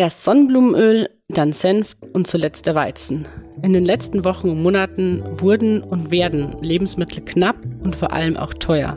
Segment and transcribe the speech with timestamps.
[0.00, 3.26] Erst Sonnenblumenöl, dann Senf und zuletzt der Weizen.
[3.62, 8.54] In den letzten Wochen und Monaten wurden und werden Lebensmittel knapp und vor allem auch
[8.54, 8.96] teuer.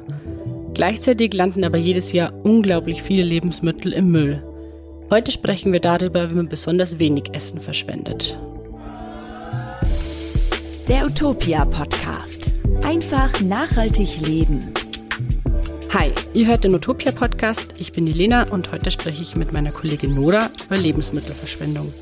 [0.75, 4.43] Gleichzeitig landen aber jedes Jahr unglaublich viele Lebensmittel im Müll.
[5.09, 8.38] Heute sprechen wir darüber, wie man besonders wenig Essen verschwendet.
[10.88, 12.54] Der Utopia Podcast.
[12.86, 14.72] Einfach nachhaltig leben.
[15.94, 17.73] Hi, ihr hört den Utopia Podcast.
[17.77, 21.94] Ich bin die Lena und heute spreche ich mit meiner Kollegin Nora über Lebensmittelverschwendung.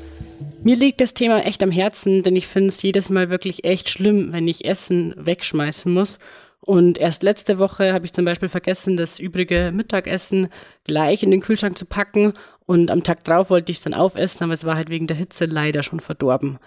[0.62, 3.90] Mir liegt das Thema echt am Herzen, denn ich finde es jedes Mal wirklich echt
[3.90, 6.20] schlimm, wenn ich Essen wegschmeißen muss.
[6.60, 10.50] Und erst letzte Woche habe ich zum Beispiel vergessen, das übrige Mittagessen
[10.84, 12.34] gleich in den Kühlschrank zu packen.
[12.66, 15.16] Und am Tag drauf wollte ich es dann aufessen, aber es war halt wegen der
[15.16, 16.60] Hitze leider schon verdorben.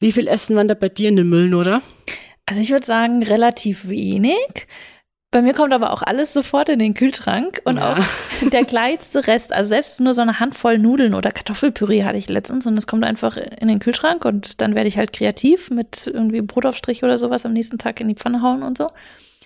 [0.00, 1.82] Wie viel Essen da bei dir in den Müll, oder?
[2.46, 4.66] Also ich würde sagen, relativ wenig.
[5.34, 7.94] Bei mir kommt aber auch alles sofort in den Kühlschrank und ja.
[7.94, 7.98] auch
[8.52, 12.66] der kleinste Rest, also selbst nur so eine Handvoll Nudeln oder Kartoffelpüree hatte ich letztens
[12.66, 16.40] und das kommt einfach in den Kühlschrank und dann werde ich halt kreativ mit irgendwie
[16.40, 18.90] Brotaufstrich oder sowas am nächsten Tag in die Pfanne hauen und so.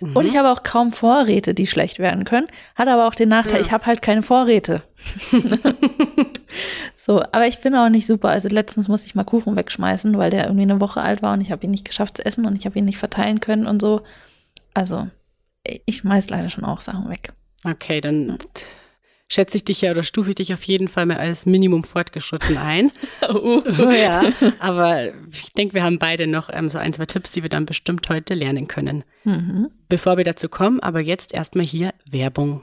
[0.00, 0.14] Mhm.
[0.14, 3.60] Und ich habe auch kaum Vorräte, die schlecht werden können, hat aber auch den Nachteil,
[3.60, 3.62] ja.
[3.62, 4.82] ich habe halt keine Vorräte.
[6.96, 8.28] so, aber ich bin auch nicht super.
[8.28, 11.40] Also letztens musste ich mal Kuchen wegschmeißen, weil der irgendwie eine Woche alt war und
[11.40, 13.80] ich habe ihn nicht geschafft zu essen und ich habe ihn nicht verteilen können und
[13.80, 14.02] so.
[14.74, 15.06] Also
[15.86, 17.32] ich schmeiß leider schon auch Sachen weg.
[17.64, 18.38] Okay, dann
[19.28, 22.56] schätze ich dich ja oder stufe ich dich auf jeden Fall mal als Minimum fortgeschritten
[22.56, 22.90] ein.
[23.28, 23.62] uh.
[23.78, 24.32] oh, ja.
[24.58, 27.66] Aber ich denke, wir haben beide noch ähm, so ein, zwei Tipps, die wir dann
[27.66, 29.04] bestimmt heute lernen können.
[29.24, 29.70] Mhm.
[29.88, 32.62] Bevor wir dazu kommen, aber jetzt erstmal hier Werbung.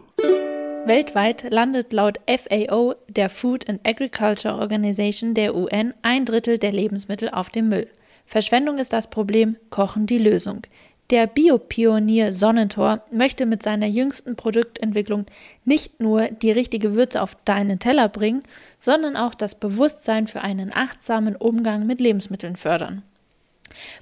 [0.86, 7.30] Weltweit landet laut FAO, der Food and Agriculture Organization der UN, ein Drittel der Lebensmittel
[7.30, 7.88] auf dem Müll.
[8.28, 10.62] Verschwendung ist das Problem, Kochen die Lösung.
[11.12, 15.26] Der Biopionier Sonnentor möchte mit seiner jüngsten Produktentwicklung
[15.64, 18.42] nicht nur die richtige Würze auf deinen Teller bringen,
[18.80, 23.04] sondern auch das Bewusstsein für einen achtsamen Umgang mit Lebensmitteln fördern.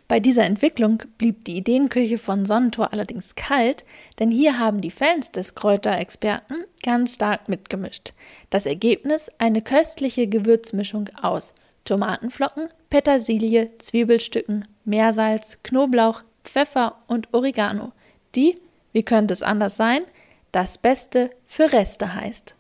[0.08, 3.84] Bei dieser Entwicklung blieb die Ideenküche von Sonnentor allerdings kalt,
[4.20, 8.14] denn hier haben die Fans des Kräuterexperten ganz stark mitgemischt.
[8.50, 11.54] Das Ergebnis eine köstliche Gewürzmischung aus
[11.84, 17.94] Tomatenflocken, Petersilie, Zwiebelstücken, Meersalz, Knoblauch, Pfeffer und Oregano,
[18.36, 18.56] die,
[18.92, 20.04] wie könnte es anders sein,
[20.52, 22.56] das Beste für Reste heißt.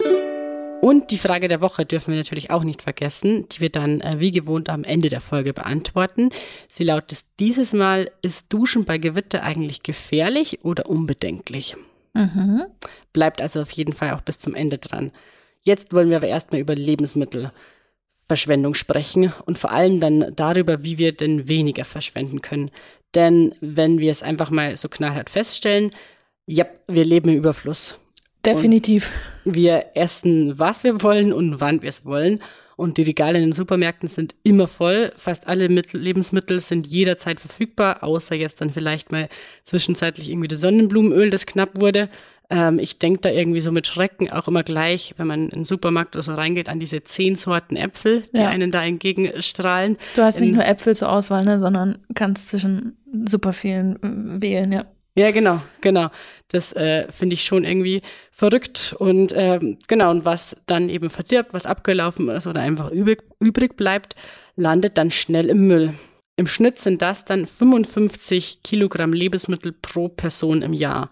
[0.83, 4.19] Und die Frage der Woche dürfen wir natürlich auch nicht vergessen, die wir dann äh,
[4.19, 6.29] wie gewohnt am Ende der Folge beantworten.
[6.69, 11.77] Sie lautet dieses Mal, ist Duschen bei Gewitter eigentlich gefährlich oder unbedenklich?
[12.13, 12.65] Mhm.
[13.13, 15.11] Bleibt also auf jeden Fall auch bis zum Ende dran.
[15.61, 21.13] Jetzt wollen wir aber erstmal über Lebensmittelverschwendung sprechen und vor allem dann darüber, wie wir
[21.13, 22.71] denn weniger verschwenden können.
[23.15, 25.91] Denn wenn wir es einfach mal so knallhart feststellen,
[26.45, 27.97] ja, wir leben im Überfluss.
[28.45, 29.11] Definitiv.
[29.45, 32.41] Und wir essen, was wir wollen und wann wir es wollen.
[32.75, 35.13] Und die Regale in den Supermärkten sind immer voll.
[35.15, 39.29] Fast alle Mittel, Lebensmittel sind jederzeit verfügbar, außer jetzt dann vielleicht mal
[39.63, 42.09] zwischenzeitlich irgendwie das Sonnenblumenöl, das knapp wurde.
[42.49, 45.65] Ähm, ich denke da irgendwie so mit Schrecken auch immer gleich, wenn man in den
[45.65, 48.49] Supermarkt oder so reingeht, an diese zehn Sorten Äpfel, die ja.
[48.49, 49.97] einen da entgegenstrahlen.
[50.15, 54.41] Du hast nicht in, nur Äpfel zur Auswahl, ne, sondern kannst zwischen super vielen äh,
[54.41, 54.85] wählen, ja.
[55.15, 56.09] Ja, genau, genau.
[56.47, 58.95] Das äh, finde ich schon irgendwie verrückt.
[58.97, 63.77] Und ähm, genau, und was dann eben verdirbt, was abgelaufen ist oder einfach übrig, übrig
[63.77, 64.15] bleibt,
[64.55, 65.93] landet dann schnell im Müll.
[66.35, 71.11] Im Schnitt sind das dann 55 Kilogramm Lebensmittel pro Person im Jahr.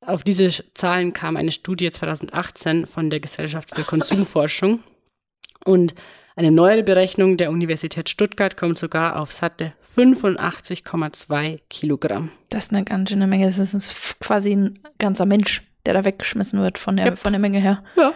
[0.00, 4.80] Auf diese Zahlen kam eine Studie 2018 von der Gesellschaft für Konsumforschung.
[5.64, 5.94] Und
[6.36, 12.30] eine neuere Berechnung der Universität Stuttgart kommt sogar auf satte 85,2 Kilogramm.
[12.48, 13.46] Das ist eine ganz schöne Menge.
[13.46, 17.18] Das ist quasi ein ganzer Mensch, der da weggeschmissen wird von der, yep.
[17.18, 17.82] von der Menge her.
[17.96, 18.12] Ja.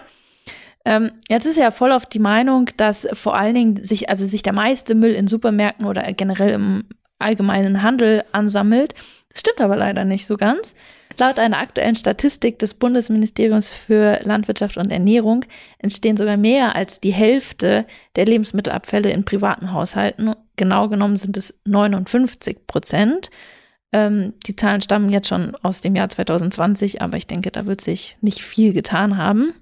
[0.84, 4.42] Ähm, jetzt ist ja voll auf die Meinung, dass vor allen Dingen sich, also sich
[4.42, 6.84] der meiste Müll in Supermärkten oder generell im
[7.22, 8.94] allgemeinen Handel ansammelt.
[9.30, 10.74] Das stimmt aber leider nicht so ganz.
[11.18, 15.44] Laut einer aktuellen Statistik des Bundesministeriums für Landwirtschaft und Ernährung
[15.78, 20.34] entstehen sogar mehr als die Hälfte der Lebensmittelabfälle in privaten Haushalten.
[20.56, 23.30] Genau genommen sind es 59 Prozent.
[23.92, 27.80] Ähm, die Zahlen stammen jetzt schon aus dem Jahr 2020, aber ich denke, da wird
[27.80, 29.54] sich nicht viel getan haben.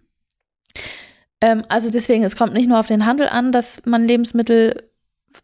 [1.40, 4.89] Ähm, also deswegen, es kommt nicht nur auf den Handel an, dass man Lebensmittel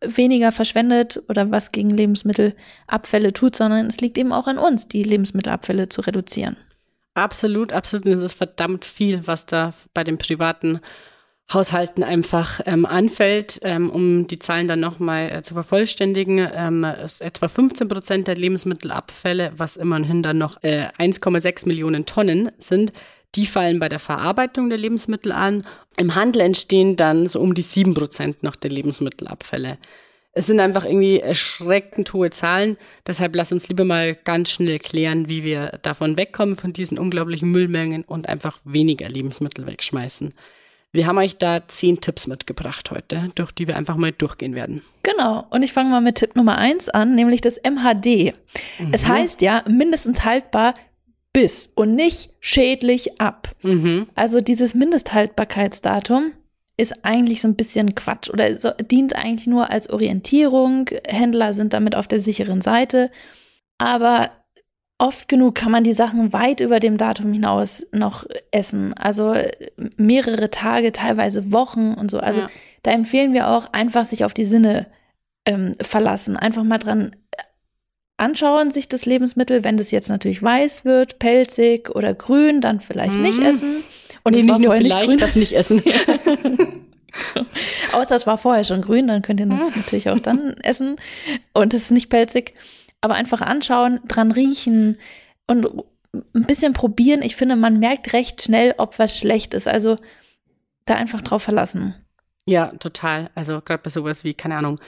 [0.01, 5.03] weniger verschwendet oder was gegen Lebensmittelabfälle tut, sondern es liegt eben auch an uns, die
[5.03, 6.57] Lebensmittelabfälle zu reduzieren.
[7.15, 8.07] Absolut, absolut.
[8.07, 10.81] Und es ist verdammt viel, was da bei den privaten
[11.53, 13.61] Haushalten einfach ähm, anfällt.
[13.63, 18.35] Ähm, um die Zahlen dann nochmal äh, zu vervollständigen, ähm, ist etwa 15 Prozent der
[18.35, 22.93] Lebensmittelabfälle, was immerhin dann noch äh, 1,6 Millionen Tonnen sind,
[23.37, 25.67] Die fallen bei der Verarbeitung der Lebensmittel an.
[25.99, 29.79] Im Handel entstehen dann so um die 7% noch der Lebensmittelabfälle.
[30.33, 32.77] Es sind einfach irgendwie erschreckend hohe Zahlen.
[33.07, 37.51] Deshalb lass uns lieber mal ganz schnell klären, wie wir davon wegkommen, von diesen unglaublichen
[37.51, 40.35] Müllmengen und einfach weniger Lebensmittel wegschmeißen.
[40.93, 44.83] Wir haben euch da zehn Tipps mitgebracht heute, durch die wir einfach mal durchgehen werden.
[45.03, 45.47] Genau.
[45.51, 48.33] Und ich fange mal mit Tipp Nummer eins an, nämlich das MHD.
[48.79, 48.93] Mhm.
[48.93, 50.75] Es heißt ja mindestens haltbar
[51.37, 53.51] bis und nicht schädlich ab.
[53.61, 54.07] Mhm.
[54.15, 56.33] Also dieses Mindesthaltbarkeitsdatum
[56.79, 60.89] ist eigentlich so ein bisschen Quatsch oder so, dient eigentlich nur als Orientierung.
[61.07, 63.11] Händler sind damit auf der sicheren Seite.
[63.77, 64.31] Aber
[64.97, 68.95] oft genug kann man die Sachen weit über dem Datum hinaus noch essen.
[68.95, 69.35] Also
[69.99, 72.19] mehrere Tage, teilweise Wochen und so.
[72.19, 72.47] Also ja.
[72.83, 74.87] da empfehlen wir auch einfach sich auf die Sinne
[75.45, 76.39] ähm, verlassen.
[76.39, 77.15] Einfach mal dran
[78.17, 83.15] anschauen, sich das Lebensmittel, wenn das jetzt natürlich weiß wird, pelzig oder grün, dann vielleicht
[83.15, 83.23] mhm.
[83.23, 83.85] nicht essen.
[84.25, 85.19] Und nee, nicht nur vielleicht nicht grün.
[85.19, 85.83] das nicht essen.
[87.93, 89.77] Außer es war vorher schon grün, dann könnt ihr das ah.
[89.77, 90.97] natürlich auch dann essen.
[91.53, 92.55] Und es ist nicht pelzig
[93.01, 94.99] aber einfach anschauen, dran riechen
[95.47, 95.67] und
[96.13, 97.23] ein bisschen probieren.
[97.23, 99.69] Ich finde, man merkt recht schnell, ob was schlecht ist.
[99.69, 99.97] Also
[100.87, 101.95] da einfach drauf verlassen.
[102.47, 103.31] Ja, total.
[103.35, 104.81] Also gerade bei sowas wie, keine Ahnung,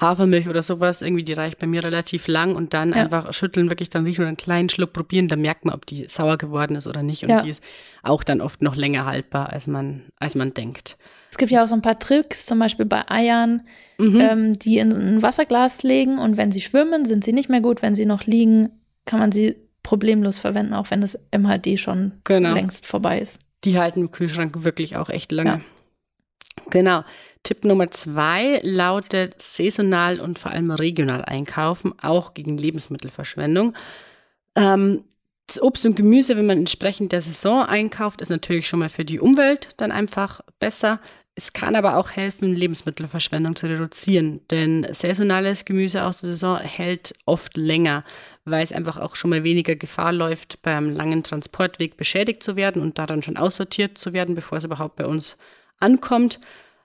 [0.00, 2.96] Hafermilch oder sowas, irgendwie, die reicht bei mir relativ lang und dann ja.
[2.96, 6.06] einfach schütteln, wirklich dann riechen und einen kleinen Schluck probieren, dann merkt man, ob die
[6.08, 7.22] sauer geworden ist oder nicht.
[7.22, 7.42] Und ja.
[7.42, 7.62] die ist
[8.02, 10.96] auch dann oft noch länger haltbar, als man, als man denkt.
[11.30, 13.62] Es gibt ja auch so ein paar Tricks, zum Beispiel bei Eiern,
[13.98, 14.20] mhm.
[14.20, 17.82] ähm, die in ein Wasserglas legen und wenn sie schwimmen, sind sie nicht mehr gut.
[17.82, 18.70] Wenn sie noch liegen,
[19.04, 22.54] kann man sie problemlos verwenden, auch wenn das MHD schon genau.
[22.54, 23.40] längst vorbei ist.
[23.64, 25.50] Die halten im Kühlschrank wirklich auch echt lange.
[25.50, 25.60] Ja.
[26.70, 27.04] Genau.
[27.42, 33.74] Tipp Nummer zwei lautet saisonal und vor allem regional einkaufen, auch gegen Lebensmittelverschwendung.
[34.54, 35.04] Ähm,
[35.46, 39.04] das Obst und Gemüse, wenn man entsprechend der Saison einkauft, ist natürlich schon mal für
[39.04, 41.00] die Umwelt dann einfach besser.
[41.34, 47.14] Es kann aber auch helfen, Lebensmittelverschwendung zu reduzieren, denn saisonales Gemüse aus der Saison hält
[47.24, 48.04] oft länger,
[48.44, 52.82] weil es einfach auch schon mal weniger Gefahr läuft, beim langen Transportweg beschädigt zu werden
[52.82, 55.38] und daran schon aussortiert zu werden, bevor es überhaupt bei uns
[55.82, 56.40] ankommt.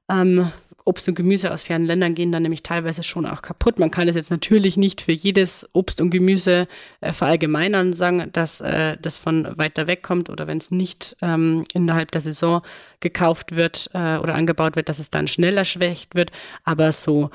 [0.09, 0.51] Ähm,
[0.87, 3.77] Obst und Gemüse aus fernen Ländern gehen dann nämlich teilweise schon auch kaputt.
[3.77, 6.67] Man kann es jetzt natürlich nicht für jedes Obst und Gemüse
[7.01, 11.65] äh, verallgemeinern sagen, dass äh, das von weiter weg kommt oder wenn es nicht ähm,
[11.73, 12.61] innerhalb der Saison
[13.01, 16.31] gekauft wird äh, oder angebaut wird, dass es dann schneller schwächt wird.
[16.63, 17.31] Aber so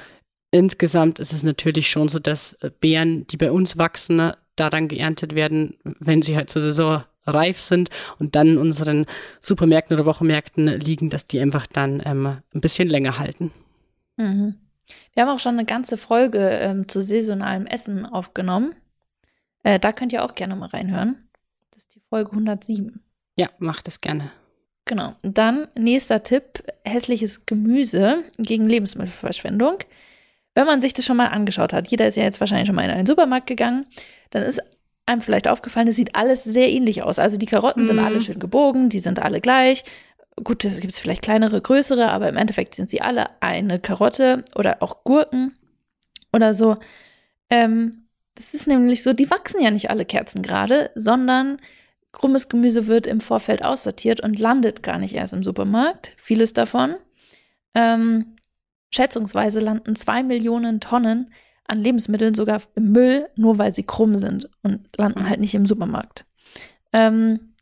[0.50, 5.34] insgesamt ist es natürlich schon so, dass Beeren, die bei uns wachsen, da dann geerntet
[5.34, 9.06] werden, wenn sie halt zur Saison reif sind und dann in unseren
[9.40, 13.52] Supermärkten oder Wochenmärkten liegen, dass die einfach dann ähm, ein bisschen länger halten.
[14.16, 14.56] Mhm.
[15.14, 18.74] Wir haben auch schon eine ganze Folge ähm, zu saisonalem Essen aufgenommen.
[19.62, 21.28] Äh, da könnt ihr auch gerne mal reinhören.
[21.70, 23.00] Das ist die Folge 107.
[23.36, 24.30] Ja, macht es gerne.
[24.84, 25.14] Genau.
[25.22, 29.78] Dann nächster Tipp: hässliches Gemüse gegen Lebensmittelverschwendung.
[30.54, 32.84] Wenn man sich das schon mal angeschaut hat, jeder ist ja jetzt wahrscheinlich schon mal
[32.84, 33.86] in einen Supermarkt gegangen,
[34.30, 34.60] dann ist
[35.06, 37.18] einem vielleicht aufgefallen, es sieht alles sehr ähnlich aus.
[37.18, 37.86] Also die Karotten mm.
[37.86, 38.20] sind alle mhm.
[38.20, 39.84] schön gebogen, die sind alle gleich.
[40.42, 44.82] Gut, es gibt vielleicht kleinere, größere, aber im Endeffekt sind sie alle eine Karotte oder
[44.82, 45.56] auch Gurken
[46.32, 46.76] oder so.
[47.50, 51.58] Ähm, das ist nämlich so, die wachsen ja nicht alle Kerzen gerade, sondern
[52.12, 56.12] krummes Gemüse wird im Vorfeld aussortiert und landet gar nicht erst im Supermarkt.
[56.16, 56.96] Vieles davon.
[57.74, 58.36] Ähm,
[58.94, 61.32] schätzungsweise landen zwei Millionen Tonnen
[61.64, 65.66] an Lebensmitteln sogar im Müll, nur weil sie krumm sind und landen halt nicht im
[65.66, 66.24] Supermarkt.
[66.92, 67.52] Ähm,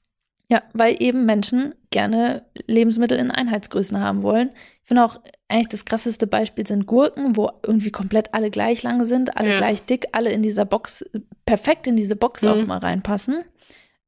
[0.51, 4.51] ja, weil eben Menschen gerne Lebensmittel in Einheitsgrößen haben wollen.
[4.83, 9.05] Ich finde auch eigentlich das krasseste Beispiel sind Gurken, wo irgendwie komplett alle gleich lang
[9.05, 9.55] sind, alle ja.
[9.57, 11.05] gleich dick, alle in dieser Box,
[11.47, 12.49] perfekt in diese Box mhm.
[12.49, 13.45] auch mal reinpassen.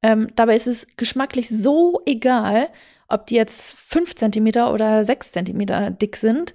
[0.03, 2.69] Ähm, dabei ist es geschmacklich so egal,
[3.07, 6.55] ob die jetzt fünf Zentimeter oder sechs Zentimeter dick sind.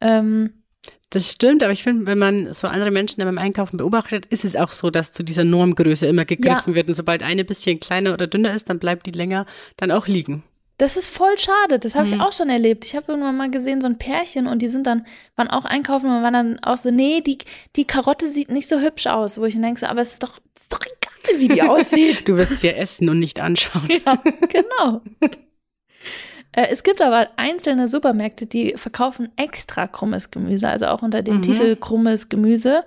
[0.00, 0.62] Ähm,
[1.10, 4.56] das stimmt, aber ich finde, wenn man so andere Menschen beim Einkaufen beobachtet, ist es
[4.56, 6.74] auch so, dass zu dieser Normgröße immer gegriffen ja.
[6.74, 6.88] wird.
[6.88, 9.46] Und sobald eine bisschen kleiner oder dünner ist, dann bleibt die länger
[9.76, 10.42] dann auch liegen.
[10.78, 11.78] Das ist voll schade.
[11.78, 12.14] Das habe mhm.
[12.14, 12.84] ich auch schon erlebt.
[12.84, 16.10] Ich habe irgendwann mal gesehen, so ein Pärchen und die sind dann, waren auch einkaufen
[16.10, 17.38] und waren dann auch so, nee, die,
[17.76, 19.38] die Karotte sieht nicht so hübsch aus.
[19.38, 22.28] Wo ich denke, so, aber es ist doch, ist doch egal, wie die aussieht.
[22.28, 23.88] du wirst sie ja essen und nicht anschauen.
[24.04, 25.02] Ja, genau.
[26.56, 31.36] Äh, es gibt aber einzelne Supermärkte, die verkaufen extra krummes Gemüse, also auch unter dem
[31.36, 31.42] mhm.
[31.42, 32.84] Titel krummes Gemüse.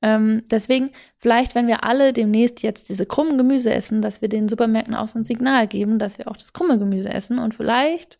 [0.00, 4.48] Ähm, deswegen, vielleicht, wenn wir alle demnächst jetzt diese krummen Gemüse essen, dass wir den
[4.48, 8.16] Supermärkten auch so ein Signal geben, dass wir auch das krumme Gemüse essen und vielleicht,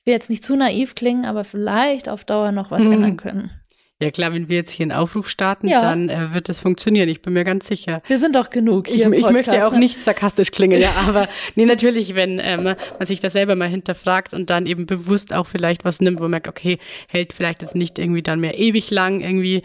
[0.00, 2.92] ich will jetzt nicht zu naiv klingen, aber vielleicht auf Dauer noch was mhm.
[2.92, 3.50] ändern können.
[3.98, 5.80] Ja klar, wenn wir jetzt hier einen Aufruf starten, ja.
[5.80, 7.08] dann äh, wird das funktionieren.
[7.08, 8.02] Ich bin mir ganz sicher.
[8.06, 9.10] Wir sind doch genug hier.
[9.10, 9.78] Ich, ich möchte auch ne?
[9.78, 14.34] nicht sarkastisch klingen, ja, aber nee, natürlich, wenn ähm, man sich das selber mal hinterfragt
[14.34, 17.74] und dann eben bewusst auch vielleicht was nimmt, wo man merkt, okay, hält vielleicht jetzt
[17.74, 19.62] nicht irgendwie dann mehr ewig lang irgendwie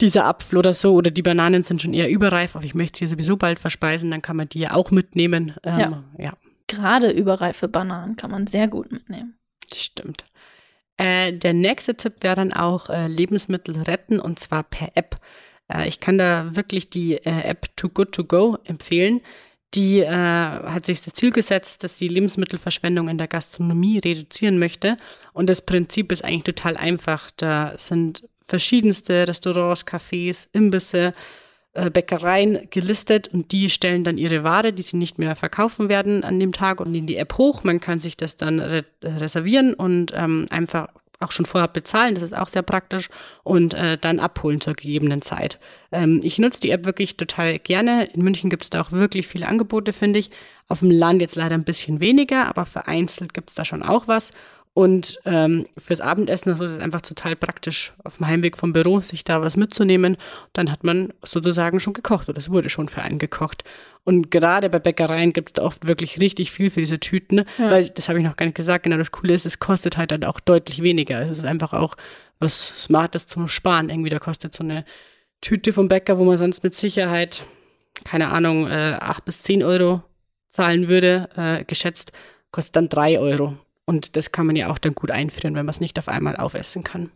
[0.00, 3.06] dieser Apfel oder so oder die Bananen sind schon eher überreif, aber ich möchte sie
[3.06, 5.54] sowieso bald verspeisen, dann kann man die ja auch mitnehmen.
[5.62, 6.04] Ähm, ja.
[6.18, 6.32] ja.
[6.66, 9.38] Gerade überreife Bananen kann man sehr gut mitnehmen.
[9.72, 10.24] Stimmt.
[10.96, 15.16] Äh, der nächste Tipp wäre dann auch äh, Lebensmittel retten und zwar per App.
[15.68, 19.20] Äh, ich kann da wirklich die äh, App Too Good To Go empfehlen.
[19.74, 24.96] Die äh, hat sich das Ziel gesetzt, dass sie Lebensmittelverschwendung in der Gastronomie reduzieren möchte.
[25.32, 27.30] Und das Prinzip ist eigentlich total einfach.
[27.36, 31.12] Da sind verschiedenste Restaurants, Cafés, Imbisse,
[31.74, 36.38] Bäckereien gelistet und die stellen dann ihre Ware, die sie nicht mehr verkaufen werden an
[36.38, 37.64] dem Tag und in die App hoch.
[37.64, 40.88] Man kann sich das dann re reservieren und ähm, einfach
[41.20, 43.08] auch schon vorher bezahlen, das ist auch sehr praktisch
[43.42, 45.58] und äh, dann abholen zur gegebenen Zeit.
[45.90, 48.04] Ähm, ich nutze die App wirklich total gerne.
[48.12, 50.30] In München gibt es da auch wirklich viele Angebote, finde ich.
[50.68, 54.08] Auf dem Land jetzt leider ein bisschen weniger, aber vereinzelt gibt es da schon auch
[54.08, 54.30] was.
[54.74, 59.22] Und ähm, fürs Abendessen ist es einfach total praktisch, auf dem Heimweg vom Büro sich
[59.22, 60.16] da was mitzunehmen.
[60.52, 63.62] Dann hat man sozusagen schon gekocht oder es wurde schon für einen gekocht.
[64.02, 67.70] Und gerade bei Bäckereien gibt es da oft wirklich richtig viel für diese Tüten, ja.
[67.70, 68.82] weil das habe ich noch gar nicht gesagt.
[68.82, 71.20] Genau das Coole ist, es kostet halt dann auch deutlich weniger.
[71.22, 71.94] Es ist einfach auch
[72.40, 73.90] was Smartes zum Sparen.
[73.90, 74.84] Irgendwie da kostet so eine
[75.40, 77.44] Tüte vom Bäcker, wo man sonst mit Sicherheit,
[78.04, 80.02] keine Ahnung, äh, acht bis zehn Euro
[80.50, 82.12] zahlen würde, äh, geschätzt,
[82.50, 83.56] kostet dann drei Euro.
[83.86, 86.36] Und das kann man ja auch dann gut einfrieren, wenn man es nicht auf einmal
[86.36, 87.10] aufessen kann.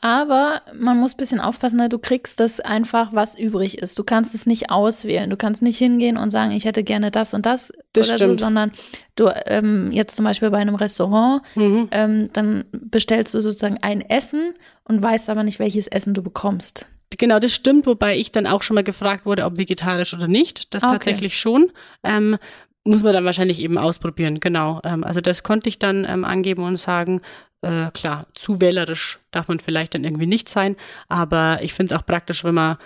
[0.00, 1.88] Aber man muss ein bisschen aufpassen, ne?
[1.88, 3.98] du kriegst das einfach, was übrig ist.
[3.98, 5.30] Du kannst es nicht auswählen.
[5.30, 8.34] Du kannst nicht hingehen und sagen, ich hätte gerne das und das, das oder stimmt.
[8.34, 8.72] so, sondern
[9.14, 11.88] du ähm, jetzt zum Beispiel bei einem Restaurant, mhm.
[11.92, 16.86] ähm, dann bestellst du sozusagen ein Essen und weißt aber nicht, welches Essen du bekommst.
[17.16, 20.74] Genau, das stimmt, wobei ich dann auch schon mal gefragt wurde, ob vegetarisch oder nicht.
[20.74, 20.92] Das okay.
[20.92, 21.70] tatsächlich schon.
[22.02, 22.36] Ähm,
[22.84, 24.80] muss man dann wahrscheinlich eben ausprobieren, genau.
[24.84, 27.22] Ähm, also das konnte ich dann ähm, angeben und sagen,
[27.62, 30.76] äh, klar, zu wählerisch darf man vielleicht dann irgendwie nicht sein,
[31.08, 32.76] aber ich finde es auch praktisch, wenn man,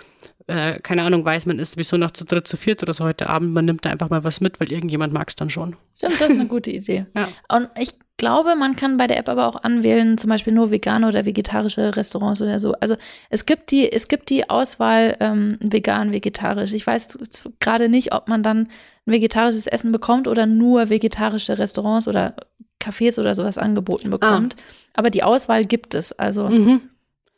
[0.47, 3.29] äh, keine Ahnung, weiß, man ist sowieso noch zu dritt, zu viert oder so heute
[3.29, 5.75] Abend, man nimmt da einfach mal was mit, weil irgendjemand mag es dann schon.
[5.97, 7.05] Stimmt, das ist eine gute Idee.
[7.15, 7.27] ja.
[7.49, 11.07] Und ich glaube, man kann bei der App aber auch anwählen, zum Beispiel nur vegane
[11.07, 12.73] oder vegetarische Restaurants oder so.
[12.73, 12.95] Also
[13.31, 16.73] es gibt die, es gibt die Auswahl ähm, vegan, vegetarisch.
[16.73, 17.17] Ich weiß
[17.59, 18.67] gerade nicht, ob man dann
[19.07, 22.35] ein vegetarisches Essen bekommt oder nur vegetarische Restaurants oder
[22.79, 24.55] Cafés oder sowas angeboten bekommt.
[24.55, 24.63] Ah.
[24.93, 26.11] Aber die Auswahl gibt es.
[26.13, 26.81] Also mhm.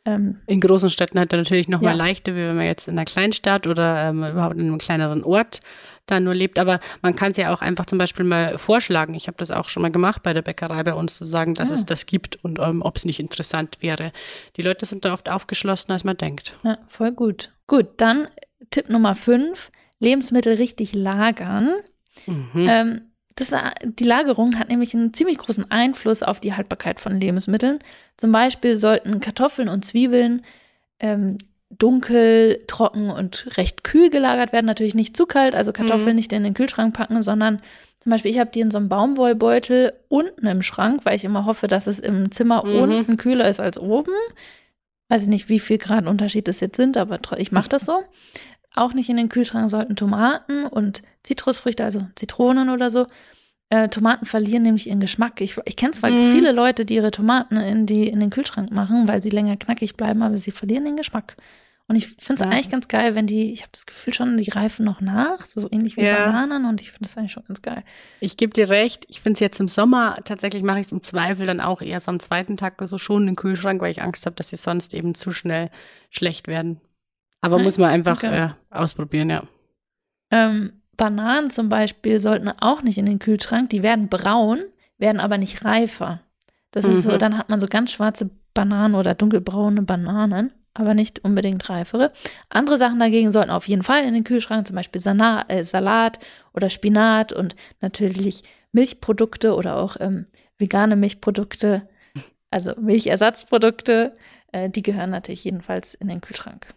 [0.04, 1.90] Ähm, in großen Städten hat er natürlich noch ja.
[1.90, 5.22] mal leichter, wie wenn man jetzt in einer Kleinstadt oder ähm, überhaupt in einem kleineren
[5.22, 5.60] Ort
[6.06, 6.58] da nur lebt.
[6.58, 9.14] Aber man kann es ja auch einfach zum Beispiel mal vorschlagen.
[9.14, 11.70] Ich habe das auch schon mal gemacht bei der Bäckerei bei uns zu sagen, dass
[11.70, 11.74] ah.
[11.74, 14.12] es das gibt und ähm, ob es nicht interessant wäre.
[14.56, 16.56] Die Leute sind da oft aufgeschlossener, als man denkt.
[16.64, 17.52] Ja, voll gut.
[17.68, 18.26] Gut, dann
[18.70, 19.70] Tipp Nummer fünf.
[20.00, 21.70] Lebensmittel richtig lagern.
[22.26, 22.66] Mhm.
[22.68, 27.78] Ähm, das, die Lagerung hat nämlich einen ziemlich großen Einfluss auf die Haltbarkeit von Lebensmitteln.
[28.16, 30.42] Zum Beispiel sollten Kartoffeln und Zwiebeln
[31.00, 31.38] ähm,
[31.70, 34.66] dunkel, trocken und recht kühl gelagert werden.
[34.66, 36.16] Natürlich nicht zu kalt, also Kartoffeln mhm.
[36.16, 37.60] nicht in den Kühlschrank packen, sondern
[38.00, 41.46] zum Beispiel, ich habe die in so einem Baumwollbeutel unten im Schrank, weil ich immer
[41.46, 42.80] hoffe, dass es im Zimmer mhm.
[42.80, 44.12] unten kühler ist als oben.
[45.08, 48.02] Weiß ich nicht, wie viel Grad Unterschied das jetzt sind, aber ich mache das so.
[48.74, 53.06] Auch nicht in den Kühlschrank sollten Tomaten und Zitrusfrüchte, also Zitronen oder so.
[53.68, 55.40] Äh, Tomaten verlieren nämlich ihren Geschmack.
[55.40, 56.34] Ich, ich kenne zwar mm.
[56.34, 59.96] viele Leute, die ihre Tomaten in, die, in den Kühlschrank machen, weil sie länger knackig
[59.96, 61.36] bleiben, aber sie verlieren den Geschmack.
[61.88, 62.46] Und ich finde es ja.
[62.46, 65.68] eigentlich ganz geil, wenn die, ich habe das Gefühl schon, die reifen noch nach, so
[65.70, 66.24] ähnlich wie ja.
[66.24, 67.82] Bananen und ich finde das eigentlich schon ganz geil.
[68.20, 71.02] Ich gebe dir recht, ich finde es jetzt im Sommer, tatsächlich mache ich es im
[71.02, 73.90] Zweifel dann auch eher so am zweiten Tag oder so schon in den Kühlschrank, weil
[73.90, 75.70] ich Angst habe, dass sie sonst eben zu schnell
[76.10, 76.80] schlecht werden.
[77.42, 78.50] Aber muss man einfach okay.
[78.70, 79.42] ausprobieren, ja.
[80.30, 83.70] Ähm, Bananen zum Beispiel sollten auch nicht in den Kühlschrank.
[83.70, 84.60] Die werden braun,
[84.98, 86.20] werden aber nicht reifer.
[86.70, 86.92] Das mhm.
[86.92, 87.18] ist so, mhm.
[87.18, 92.12] dann hat man so ganz schwarze Bananen oder dunkelbraune Bananen, aber nicht unbedingt reifere.
[92.48, 96.18] Andere Sachen dagegen sollten auf jeden Fall in den Kühlschrank, zum Beispiel Sana äh, Salat
[96.54, 100.26] oder Spinat und natürlich Milchprodukte oder auch ähm,
[100.58, 101.88] vegane Milchprodukte,
[102.50, 104.14] also Milchersatzprodukte,
[104.52, 106.68] äh, die gehören natürlich jedenfalls in den Kühlschrank.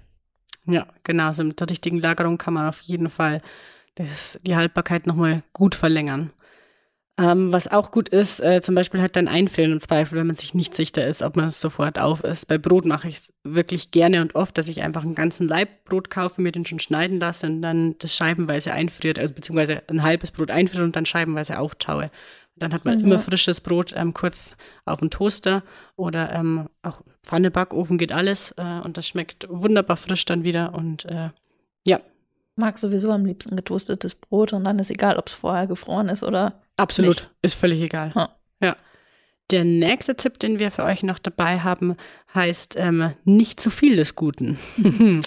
[0.67, 1.25] Ja, genau.
[1.27, 3.41] Also mit der richtigen Lagerung kann man auf jeden Fall
[3.95, 6.31] das, die Haltbarkeit nochmal gut verlängern.
[7.17, 10.36] Ähm, was auch gut ist, äh, zum Beispiel halt dann einfüllen im Zweifel, wenn man
[10.36, 12.45] sich nicht sicher ist, ob man es sofort auf ist.
[12.50, 15.86] Bei Brot mache ich es wirklich gerne und oft, dass ich einfach einen ganzen Laib
[15.86, 20.03] Brot kaufe, mir den schon schneiden lasse und dann das scheibenweise einfriert, also beziehungsweise ein
[20.03, 22.12] halbes Brot einfriere und dann scheibenweise auftaue.
[22.57, 23.05] Dann hat man mhm.
[23.05, 25.63] immer frisches Brot ähm, kurz auf den Toaster
[25.97, 30.74] oder ähm, auch Pfanne, Backofen geht alles äh, und das schmeckt wunderbar frisch dann wieder
[30.74, 31.29] und äh,
[31.85, 32.00] ja.
[32.55, 36.24] Mag sowieso am liebsten getoastetes Brot und dann ist egal, ob es vorher gefroren ist
[36.24, 36.62] oder.
[36.77, 37.29] Absolut, nicht.
[37.41, 38.13] ist völlig egal.
[38.15, 38.29] Ja.
[38.62, 38.75] ja.
[39.51, 41.95] Der nächste Tipp, den wir für euch noch dabei haben,
[42.33, 44.57] heißt ähm, nicht zu viel des Guten.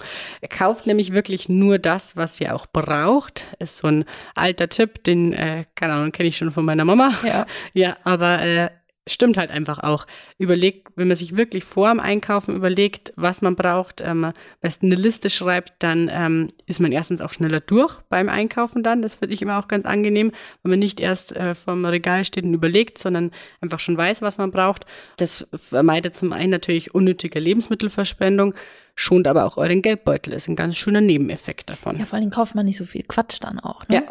[0.50, 3.46] Kauft nämlich wirklich nur das, was ihr auch braucht.
[3.60, 7.14] Ist so ein alter Tipp, den, äh, keine Ahnung, kenne ich schon von meiner Mama.
[7.24, 8.70] Ja, ja aber äh,
[9.12, 10.06] stimmt halt einfach auch.
[10.38, 14.94] Überlegt, wenn man sich wirklich vor dem Einkaufen überlegt, was man braucht, ähm, besten eine
[14.94, 19.02] Liste schreibt, dann ähm, ist man erstens auch schneller durch beim Einkaufen dann.
[19.02, 22.44] Das finde ich immer auch ganz angenehm, wenn man nicht erst äh, vom Regal steht
[22.44, 24.86] und überlegt, sondern einfach schon weiß, was man braucht.
[25.16, 28.54] Das vermeidet zum einen natürlich unnötige Lebensmittelverschwendung
[28.98, 30.32] schont aber auch euren Geldbeutel.
[30.32, 31.98] Ist ein ganz schöner Nebeneffekt davon.
[31.98, 33.86] Ja, vor allem kauft man nicht so viel Quatsch dann auch.
[33.88, 33.96] Ne?
[33.96, 34.02] Ja.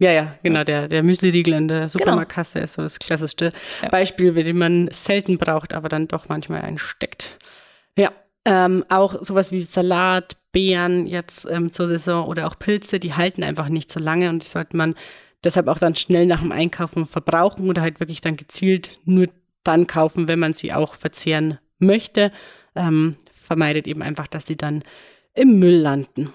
[0.00, 0.62] Ja, ja, genau.
[0.62, 1.88] Der, der Müsli-Riegel in der genau.
[1.88, 2.64] Supermarktkasse genau.
[2.64, 3.88] ist so das klassischste ja.
[3.88, 7.38] Beispiel, den man selten braucht, aber dann doch manchmal einsteckt.
[7.96, 8.12] Ja,
[8.44, 13.42] ähm, auch sowas wie Salat, Beeren jetzt ähm, zur Saison oder auch Pilze, die halten
[13.42, 14.94] einfach nicht so lange und die sollte man
[15.42, 19.28] deshalb auch dann schnell nach dem Einkaufen verbrauchen oder halt wirklich dann gezielt nur
[19.64, 22.30] dann kaufen, wenn man sie auch verzehren möchte.
[22.76, 23.16] Ähm,
[23.48, 24.84] vermeidet eben einfach, dass sie dann
[25.34, 26.32] im Müll landen.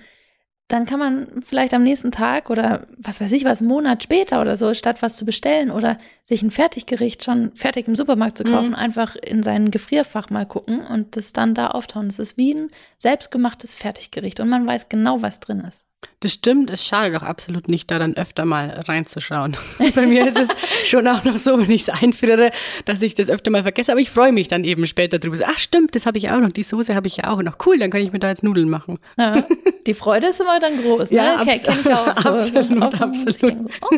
[0.70, 4.40] dann kann man vielleicht am nächsten Tag oder was weiß ich was, einen Monat später
[4.40, 8.44] oder so, statt was zu bestellen oder sich ein Fertiggericht schon fertig im Supermarkt zu
[8.44, 8.76] kaufen, mhm.
[8.76, 12.06] einfach in sein Gefrierfach mal gucken und das dann da auftauen.
[12.06, 15.84] Das ist wie ein selbstgemachtes Fertiggericht und man weiß genau, was drin ist.
[16.20, 19.56] Das stimmt, es schadet doch absolut nicht, da dann öfter mal reinzuschauen.
[19.94, 20.48] Bei mir ist es
[20.88, 22.50] schon auch noch so, wenn ich es einfriere,
[22.84, 23.92] dass ich das öfter mal vergesse.
[23.92, 25.38] Aber ich freue mich dann eben später drüber.
[25.46, 26.52] Ach stimmt, das habe ich auch noch.
[26.52, 27.56] Die Soße habe ich ja auch noch.
[27.64, 28.98] Cool, dann kann ich mir da jetzt Nudeln machen.
[29.16, 29.46] Ja,
[29.86, 31.10] die Freude ist immer dann groß.
[31.10, 31.16] Ne?
[31.16, 32.10] Ja, Ken, kenn ich auch.
[32.20, 32.28] So.
[32.28, 33.70] Absolut, absolut.
[33.80, 33.96] Oh,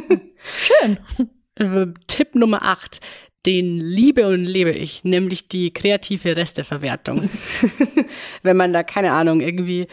[0.59, 0.99] schön.
[1.57, 3.01] Äh, Tipp Nummer 8
[3.45, 7.29] den liebe und lebe ich, nämlich die kreative Resteverwertung.
[8.45, 9.88] Wenn man da, keine Ahnung, irgendwie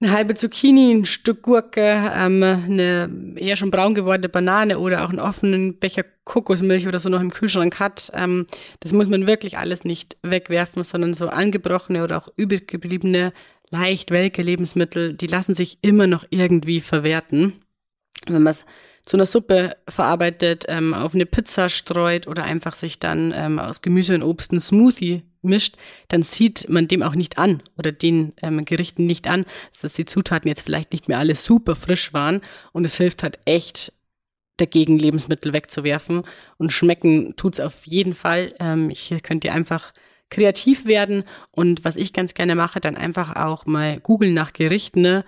[0.00, 1.80] eine halbe Zucchini, ein Stück Gurke,
[2.14, 7.08] ähm, eine eher schon braun gewordene Banane oder auch einen offenen Becher Kokosmilch oder so
[7.08, 8.12] noch im Kühlschrank hat.
[8.14, 8.46] Ähm,
[8.80, 13.32] das muss man wirklich alles nicht wegwerfen, sondern so angebrochene oder auch übrig gebliebene,
[13.70, 17.54] leicht welke Lebensmittel, die lassen sich immer noch irgendwie verwerten.
[18.26, 18.64] Wenn man es
[19.08, 23.80] zu einer Suppe verarbeitet, ähm, auf eine Pizza streut oder einfach sich dann ähm, aus
[23.80, 25.76] Gemüse und Obst einen Smoothie mischt,
[26.08, 29.46] dann sieht man dem auch nicht an oder den ähm, Gerichten nicht an,
[29.80, 32.42] dass die Zutaten jetzt vielleicht nicht mehr alle super frisch waren
[32.72, 33.94] und es hilft halt echt
[34.58, 36.24] dagegen, Lebensmittel wegzuwerfen
[36.58, 38.54] und schmecken tut's auf jeden Fall.
[38.60, 39.94] Ähm, hier könnt ihr einfach
[40.28, 45.00] kreativ werden und was ich ganz gerne mache, dann einfach auch mal googeln nach Gerichten,
[45.00, 45.24] ne?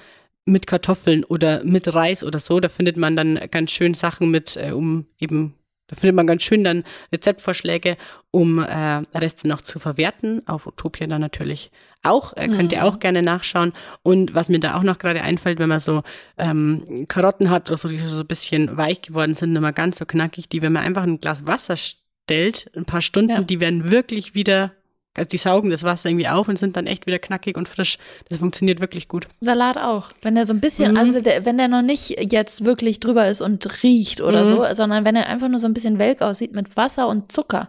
[0.50, 2.60] Mit Kartoffeln oder mit Reis oder so.
[2.60, 5.54] Da findet man dann ganz schön Sachen mit, äh, um eben,
[5.86, 7.96] da findet man ganz schön dann Rezeptvorschläge,
[8.30, 10.46] um äh, Reste noch zu verwerten.
[10.46, 11.70] Auf Utopia dann natürlich
[12.02, 12.36] auch.
[12.36, 12.84] Äh, könnt ihr mhm.
[12.84, 13.72] auch gerne nachschauen.
[14.02, 16.02] Und was mir da auch noch gerade einfällt, wenn man so
[16.38, 19.98] ähm, Karotten hat oder so, die so ein bisschen weich geworden sind, nicht mehr ganz
[19.98, 23.42] so knackig, die, wenn man einfach ein Glas Wasser stellt, ein paar Stunden, ja.
[23.42, 24.72] die werden wirklich wieder
[25.14, 27.98] Also die saugen das Wasser irgendwie auf und sind dann echt wieder knackig und frisch.
[28.28, 29.26] Das funktioniert wirklich gut.
[29.40, 30.12] Salat auch.
[30.22, 30.98] Wenn der so ein bisschen, mhm.
[30.98, 34.48] also der, wenn der noch nicht jetzt wirklich drüber ist und riecht oder mhm.
[34.48, 37.68] so, sondern wenn er einfach nur so ein bisschen welk aussieht mit Wasser und Zucker.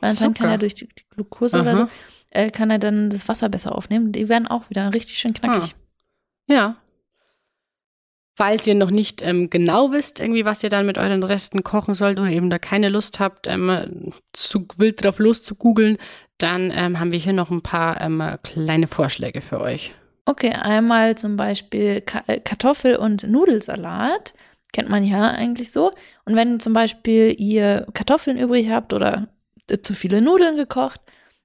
[0.00, 1.62] Weil dann kann er durch die Glucose Aha.
[1.62, 1.86] oder so,
[2.30, 4.12] äh, kann er dann das Wasser besser aufnehmen.
[4.12, 5.74] Die werden auch wieder richtig schön knackig.
[5.74, 6.52] Ah.
[6.52, 6.76] Ja,
[8.34, 11.94] Falls ihr noch nicht ähm, genau wisst, irgendwie, was ihr dann mit euren Resten kochen
[11.94, 15.98] sollt oder eben da keine Lust habt, ähm, zu wild drauf loszugoogeln,
[16.42, 19.94] dann ähm, haben wir hier noch ein paar ähm, kleine Vorschläge für euch.
[20.24, 24.34] Okay, einmal zum Beispiel Ka äh, Kartoffel- und Nudelsalat.
[24.72, 25.90] Kennt man ja eigentlich so.
[26.24, 29.28] Und wenn zum Beispiel ihr Kartoffeln übrig habt oder
[29.68, 31.00] äh, zu viele Nudeln gekocht,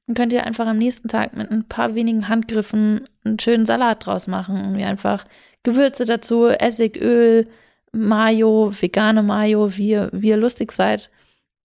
[0.06, 4.06] dann könnt ihr einfach am nächsten Tag mit ein paar wenigen Handgriffen einen schönen Salat
[4.06, 4.62] draus machen.
[4.64, 5.26] Und wir einfach
[5.64, 7.48] Gewürze dazu, Essig, Öl,
[7.92, 11.10] Mayo, vegane Mayo, wie ihr, wie ihr lustig seid.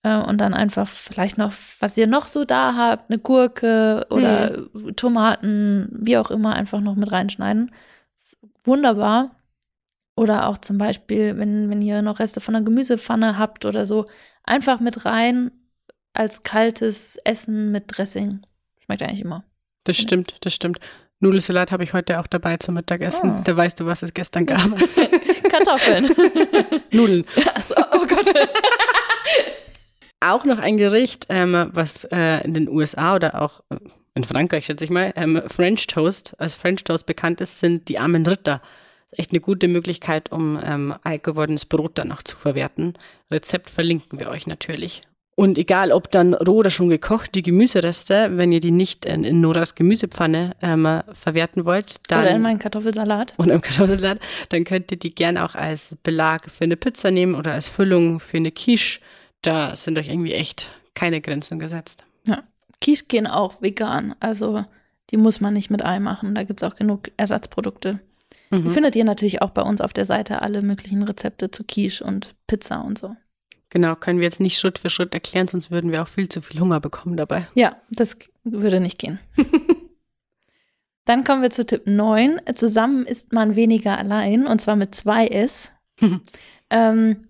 [0.02, 4.66] Äh, und dann einfach vielleicht noch, was ihr noch so da habt, eine Gurke oder
[4.72, 4.96] mhm.
[4.96, 7.70] Tomaten, wie auch immer, einfach noch mit reinschneiden.
[8.64, 9.30] wunderbar.
[10.14, 14.04] Oder auch zum Beispiel, wenn, wenn ihr noch Reste von einer Gemüsepfanne habt oder so,
[14.44, 15.50] einfach mit rein
[16.12, 18.42] als kaltes Essen mit Dressing.
[18.84, 19.44] Schmeckt eigentlich immer.
[19.84, 20.80] Das stimmt, das stimmt.
[21.20, 23.38] Nudelsalat habe ich heute auch dabei zum Mittagessen.
[23.38, 23.42] Oh.
[23.44, 24.60] Da weißt du, was es gestern gab.
[25.48, 26.10] Kartoffeln.
[26.90, 27.24] Nudeln.
[27.54, 28.26] Also, oh Gott.
[30.22, 33.76] auch noch ein Gericht, ähm, was äh, in den USA oder auch äh,
[34.14, 37.98] in Frankreich, schätze ich mal, ähm, French Toast, als French Toast bekannt ist, sind die
[37.98, 38.60] armen Ritter.
[39.10, 42.94] Das ist echt eine gute Möglichkeit, um ähm, alt gewordenes Brot dann noch zu verwerten.
[43.30, 45.02] Rezept verlinken wir euch natürlich.
[45.34, 49.24] Und egal, ob dann roh oder schon gekocht, die Gemüsereste, wenn ihr die nicht in,
[49.24, 52.24] in Noras Gemüsepfanne ähm, verwerten wollt, dann.
[52.24, 53.32] Oder in meinen Kartoffelsalat.
[53.38, 57.34] Oder im Kartoffelsalat, dann könnt ihr die gerne auch als Belag für eine Pizza nehmen
[57.34, 59.00] oder als Füllung für eine Quiche.
[59.42, 62.04] Da sind euch irgendwie echt keine Grenzen gesetzt.
[62.26, 62.42] Ja.
[62.80, 64.14] Quiche gehen auch vegan.
[64.20, 64.64] Also
[65.10, 66.34] die muss man nicht mit Ei machen.
[66.34, 68.00] Da gibt es auch genug Ersatzprodukte.
[68.50, 68.64] Mhm.
[68.64, 72.04] Die findet ihr natürlich auch bei uns auf der Seite alle möglichen Rezepte zu Quiche
[72.04, 73.16] und Pizza und so.
[73.70, 76.42] Genau, können wir jetzt nicht Schritt für Schritt erklären, sonst würden wir auch viel zu
[76.42, 77.46] viel Hunger bekommen dabei.
[77.54, 79.18] Ja, das würde nicht gehen.
[81.06, 82.40] Dann kommen wir zu Tipp 9.
[82.54, 85.72] Zusammen isst man weniger allein, und zwar mit zwei S.
[86.70, 87.28] ähm,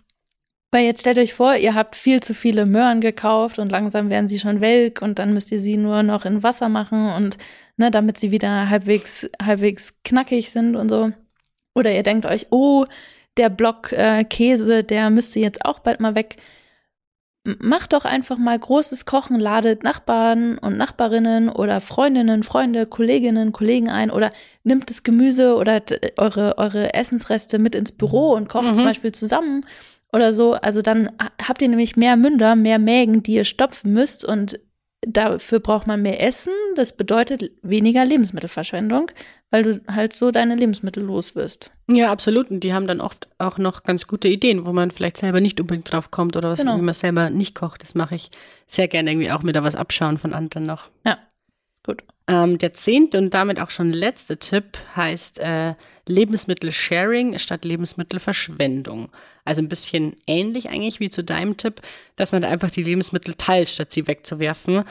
[0.72, 4.26] weil jetzt stellt euch vor, ihr habt viel zu viele Möhren gekauft und langsam werden
[4.26, 7.36] sie schon welk und dann müsst ihr sie nur noch in Wasser machen und
[7.76, 11.10] ne, damit sie wieder halbwegs, halbwegs knackig sind und so.
[11.74, 12.86] Oder ihr denkt euch, oh,
[13.36, 16.36] der Block äh, Käse, der müsste jetzt auch bald mal weg.
[17.44, 23.90] Macht doch einfach mal großes Kochen, ladet Nachbarn und Nachbarinnen oder Freundinnen, Freunde, Kolleginnen, Kollegen
[23.90, 24.30] ein oder
[24.64, 25.82] nimmt das Gemüse oder
[26.16, 28.74] eure, eure Essensreste mit ins Büro und kocht mhm.
[28.74, 29.66] zum Beispiel zusammen
[30.12, 30.54] oder so.
[30.54, 31.10] Also dann
[31.42, 34.58] habt ihr nämlich mehr Münder, mehr Mägen, die ihr stopfen müsst und
[35.04, 36.52] Dafür braucht man mehr Essen.
[36.76, 39.10] Das bedeutet weniger Lebensmittelverschwendung,
[39.50, 41.72] weil du halt so deine Lebensmittel los wirst.
[41.90, 42.50] Ja, absolut.
[42.50, 45.60] Und die haben dann oft auch noch ganz gute Ideen, wo man vielleicht selber nicht
[45.60, 46.78] unbedingt drauf kommt oder was, genau.
[46.78, 47.82] wie man selber nicht kocht.
[47.82, 48.30] Das mache ich
[48.68, 50.88] sehr gerne irgendwie auch mir da was abschauen von anderen noch.
[51.04, 51.18] Ja,
[51.84, 52.02] gut.
[52.28, 55.74] Ähm, der zehnte und damit auch schon letzte Tipp heißt äh,
[56.06, 59.10] Lebensmittel-Sharing statt Lebensmittelverschwendung.
[59.44, 61.80] Also ein bisschen ähnlich eigentlich wie zu deinem Tipp,
[62.16, 64.84] dass man da einfach die Lebensmittel teilt, statt sie wegzuwerfen.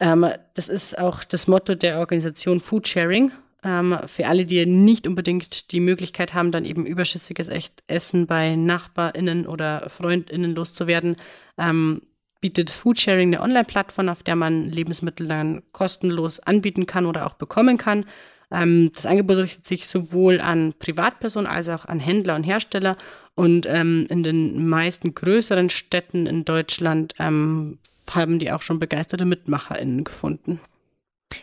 [0.00, 3.32] Ähm, das ist auch das Motto der Organisation Food Sharing.
[3.64, 7.48] Ähm, für alle, die nicht unbedingt die Möglichkeit haben, dann eben überschüssiges
[7.86, 11.16] Essen bei NachbarInnen oder FreundInnen loszuwerden,
[11.58, 12.00] ähm,
[12.42, 17.78] bietet Foodsharing eine Online-Plattform, auf der man Lebensmittel dann kostenlos anbieten kann oder auch bekommen
[17.78, 18.04] kann.
[18.50, 22.98] Ähm, das Angebot richtet sich sowohl an Privatpersonen als auch an Händler und Hersteller.
[23.34, 27.78] Und ähm, in den meisten größeren Städten in Deutschland ähm,
[28.10, 30.60] haben die auch schon begeisterte MitmacherInnen gefunden.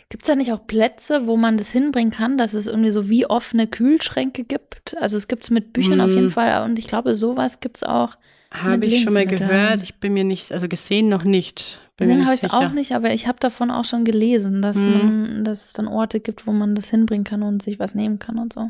[0.09, 3.09] Gibt es da nicht auch Plätze, wo man das hinbringen kann, dass es irgendwie so
[3.09, 4.95] wie offene Kühlschränke gibt?
[4.99, 6.01] Also es gibt es mit Büchern mm.
[6.01, 8.17] auf jeden Fall und ich glaube, sowas gibt es auch
[8.51, 9.83] habe ich schon mal gehört.
[9.83, 11.79] Ich bin mir nicht, also gesehen noch nicht.
[11.97, 14.91] gesehen habe ich es auch nicht, aber ich habe davon auch schon gelesen, dass, mhm.
[14.91, 18.19] man, dass es dann Orte gibt, wo man das hinbringen kann und sich was nehmen
[18.19, 18.69] kann und so.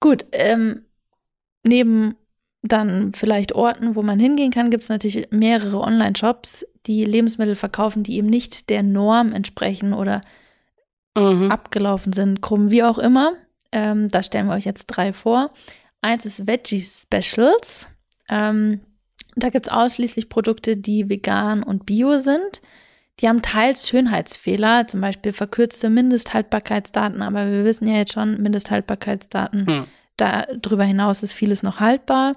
[0.00, 0.82] Gut, ähm,
[1.66, 2.16] neben
[2.62, 8.02] dann vielleicht Orten, wo man hingehen kann, gibt es natürlich mehrere Online-Shops, die Lebensmittel verkaufen,
[8.02, 10.20] die eben nicht der Norm entsprechen oder
[11.16, 11.50] mhm.
[11.50, 13.34] abgelaufen sind, krumm, wie auch immer.
[13.70, 15.50] Ähm, da stellen wir euch jetzt drei vor.
[16.00, 17.86] Eins ist Veggie Specials.
[18.28, 18.80] Ähm,
[19.36, 22.62] da gibt es ausschließlich Produkte, die vegan und bio sind.
[23.20, 29.66] Die haben teils Schönheitsfehler, zum Beispiel verkürzte Mindesthaltbarkeitsdaten, aber wir wissen ja jetzt schon, Mindesthaltbarkeitsdaten,
[29.66, 29.84] hm.
[30.16, 32.32] darüber hinaus ist vieles noch haltbar.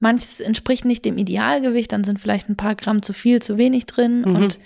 [0.00, 3.86] Manches entspricht nicht dem Idealgewicht, dann sind vielleicht ein paar Gramm zu viel, zu wenig
[3.86, 4.20] drin.
[4.20, 4.36] Mhm.
[4.36, 4.58] Und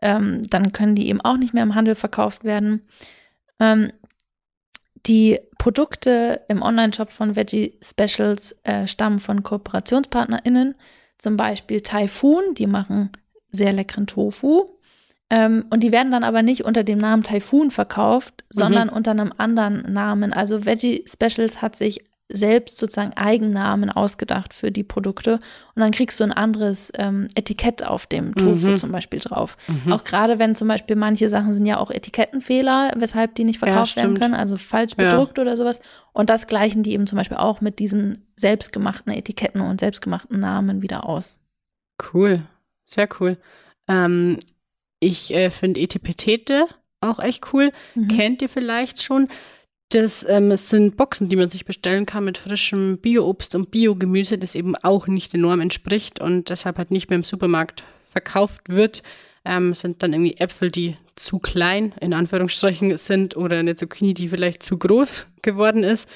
[0.00, 2.82] ähm, dann können die eben auch nicht mehr im Handel verkauft werden.
[3.58, 3.90] Ähm,
[5.06, 10.74] die Produkte im Online-Shop von Veggie Specials äh, stammen von KooperationspartnerInnen,
[11.18, 13.10] zum Beispiel Typhoon, die machen
[13.50, 14.64] sehr leckeren Tofu.
[15.28, 18.94] Ähm, und die werden dann aber nicht unter dem Namen Typhoon verkauft, sondern mhm.
[18.94, 20.32] unter einem anderen Namen.
[20.32, 25.34] Also Veggie Specials hat sich selbst sozusagen Eigennamen ausgedacht für die Produkte
[25.74, 28.76] und dann kriegst du ein anderes ähm, Etikett auf dem Tofu mhm.
[28.76, 29.56] zum Beispiel drauf.
[29.66, 29.92] Mhm.
[29.92, 33.96] Auch gerade wenn zum Beispiel manche Sachen sind ja auch Etikettenfehler, weshalb die nicht verkauft
[33.96, 35.42] ja, werden können, also falsch bedruckt ja.
[35.42, 35.80] oder sowas.
[36.12, 40.82] Und das gleichen die eben zum Beispiel auch mit diesen selbstgemachten Etiketten und selbstgemachten Namen
[40.82, 41.40] wieder aus.
[42.12, 42.42] Cool,
[42.84, 43.38] sehr cool.
[43.88, 44.38] Ähm,
[45.00, 46.66] ich äh, finde Etipetete
[47.00, 47.72] auch echt cool.
[47.94, 48.08] Mhm.
[48.08, 49.28] Kennt ihr vielleicht schon?
[49.90, 54.54] Das ähm, sind Boxen, die man sich bestellen kann mit frischem Bio-Obst und Biogemüse, das
[54.54, 59.02] eben auch nicht der Norm entspricht und deshalb halt nicht mehr im Supermarkt verkauft wird.
[59.46, 64.28] Ähm, sind dann irgendwie Äpfel, die zu klein in Anführungsstrichen sind oder eine Zucchini, die
[64.28, 66.06] vielleicht zu groß geworden ist.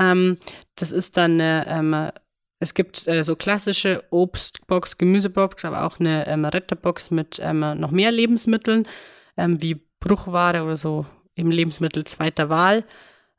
[0.00, 0.38] Ähm,
[0.74, 2.10] das ist dann eine, ähm,
[2.58, 7.92] es gibt äh, so klassische Obstbox, Gemüsebox, aber auch eine ähm, Retterbox mit ähm, noch
[7.92, 8.88] mehr Lebensmitteln,
[9.36, 12.84] wie Bruchware oder so eben Lebensmittel zweiter Wahl.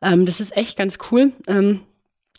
[0.02, 1.32] Ähm, das ist echt ganz cool.
[1.48, 1.82] Ähm,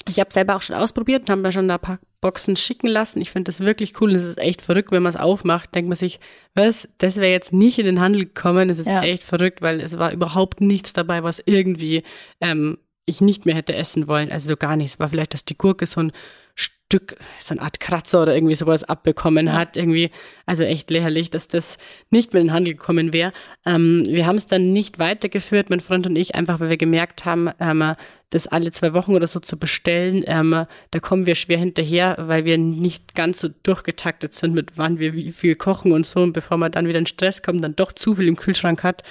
[0.09, 3.21] ich habe selber auch schon ausprobiert und habe mir schon ein paar Boxen schicken lassen.
[3.21, 4.15] Ich finde das wirklich cool.
[4.15, 6.21] Es ist echt verrückt, wenn man es aufmacht, denkt man sich,
[6.55, 8.71] was, das wäre jetzt nicht in den Handel gekommen.
[8.71, 9.03] Es ist ja.
[9.03, 12.03] echt verrückt, weil es war überhaupt nichts dabei, was irgendwie
[12.41, 14.31] ähm, ich nicht mehr hätte essen wollen.
[14.31, 14.99] Also so gar nichts.
[14.99, 16.13] War vielleicht, dass die Gurke so ein
[16.55, 19.55] Stück, so eine Art Kratzer oder irgendwie sowas abbekommen ja.
[19.55, 19.77] hat.
[19.77, 20.11] Irgendwie,
[20.45, 21.79] also echt lächerlich, dass das
[22.11, 23.33] nicht mehr in den Handel gekommen wäre.
[23.65, 27.25] Ähm, wir haben es dann nicht weitergeführt, mein Freund und ich, einfach weil wir gemerkt
[27.25, 27.95] haben, ähm,
[28.29, 32.45] das alle zwei Wochen oder so zu bestellen, ähm, da kommen wir schwer hinterher, weil
[32.45, 36.21] wir nicht ganz so durchgetaktet sind, mit wann wir wie viel kochen und so.
[36.21, 39.03] Und bevor man dann wieder in Stress kommt, dann doch zu viel im Kühlschrank hat,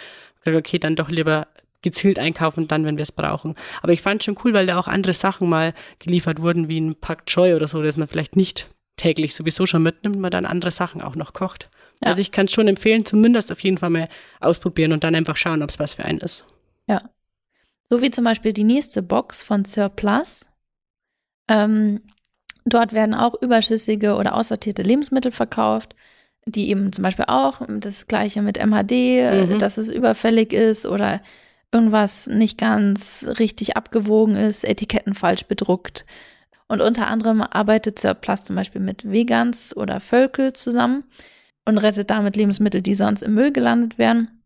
[0.46, 1.48] okay, dann doch lieber
[1.82, 3.56] gezielt einkaufen, dann, wenn wir es brauchen.
[3.82, 6.96] Aber ich fand schon cool, weil da auch andere Sachen mal geliefert wurden, wie ein
[6.96, 10.72] Pak Choi oder so, dass man vielleicht nicht täglich sowieso schon mitnimmt, man dann andere
[10.72, 11.70] Sachen auch noch kocht.
[12.02, 12.10] Ja.
[12.10, 15.38] Also ich kann es schon empfehlen, zumindest auf jeden Fall mal ausprobieren und dann einfach
[15.38, 16.46] schauen, ob es was für einen ist.
[16.88, 17.10] Ja.
[17.89, 20.50] So wie zum Beispiel die nächste Box von Surplus.
[21.48, 22.02] Ähm,
[22.65, 25.96] dort werden auch überschüssige oder aussortierte Lebensmittel verkauft,
[26.46, 28.91] die eben zum Beispiel auch das gleiche mit MHD,
[29.50, 29.60] mhm.
[29.60, 31.22] dass es überfällig ist oder
[31.72, 36.06] irgendwas nicht ganz richtig abgewogen ist, Etiketten falsch bedruckt.
[36.68, 41.04] Und unter anderem arbeitet Surplus zum Beispiel mit Vegans oder Völkel zusammen
[41.66, 44.42] und rettet damit Lebensmittel, die sonst im Müll gelandet wären.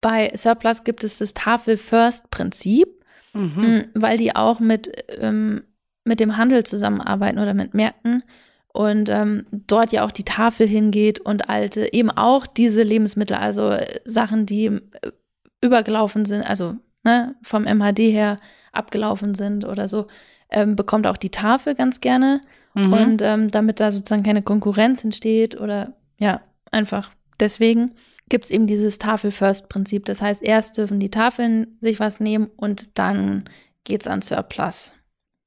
[0.00, 2.88] Bei Surplus gibt es das Tafel-First-Prinzip,
[3.32, 3.52] mhm.
[3.56, 5.64] Mm, weil die auch mit, ähm,
[6.04, 8.22] mit dem Handel zusammenarbeiten oder mit Märkten
[8.72, 13.76] und ähm, dort ja auch die Tafel hingeht und alte, eben auch diese Lebensmittel, also
[14.04, 14.80] Sachen, die äh,
[15.60, 18.36] übergelaufen sind, also ne, vom MHD her
[18.72, 20.06] abgelaufen sind oder so,
[20.50, 22.40] ähm, bekommt auch die Tafel ganz gerne.
[22.74, 22.92] Mhm.
[22.92, 26.40] Und ähm, damit da sozusagen keine Konkurrenz entsteht oder ja,
[26.70, 27.92] einfach deswegen
[28.28, 30.04] gibt es eben dieses Tafel-First-Prinzip.
[30.04, 33.44] Das heißt, erst dürfen die Tafeln sich was nehmen und dann
[33.84, 34.92] geht es an Surplus.